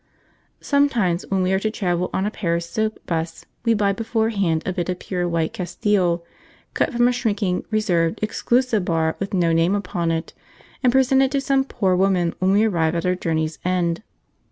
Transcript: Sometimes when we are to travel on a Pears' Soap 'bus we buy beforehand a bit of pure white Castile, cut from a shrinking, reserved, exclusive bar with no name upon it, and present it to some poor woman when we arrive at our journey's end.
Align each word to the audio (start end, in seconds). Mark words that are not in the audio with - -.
Sometimes 0.61 1.27
when 1.29 1.43
we 1.43 1.53
are 1.53 1.59
to 1.59 1.69
travel 1.69 2.09
on 2.11 2.25
a 2.25 2.31
Pears' 2.31 2.65
Soap 2.67 2.97
'bus 3.05 3.45
we 3.63 3.75
buy 3.75 3.93
beforehand 3.93 4.63
a 4.65 4.73
bit 4.73 4.89
of 4.89 4.97
pure 4.97 5.29
white 5.29 5.53
Castile, 5.53 6.25
cut 6.73 6.91
from 6.91 7.07
a 7.07 7.11
shrinking, 7.11 7.65
reserved, 7.69 8.17
exclusive 8.23 8.83
bar 8.83 9.15
with 9.19 9.31
no 9.31 9.51
name 9.53 9.75
upon 9.75 10.09
it, 10.09 10.33
and 10.81 10.91
present 10.91 11.21
it 11.21 11.29
to 11.29 11.39
some 11.39 11.63
poor 11.63 11.95
woman 11.95 12.33
when 12.39 12.51
we 12.51 12.63
arrive 12.63 12.95
at 12.95 13.05
our 13.05 13.13
journey's 13.13 13.59
end. 13.63 14.01